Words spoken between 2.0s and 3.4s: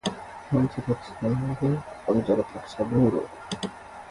बन्च्-रो ताक्छ घुडो